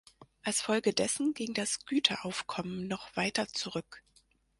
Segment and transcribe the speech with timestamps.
[0.41, 4.01] Als Folge dessen ging das Güteraufkommen noch weiter zurück.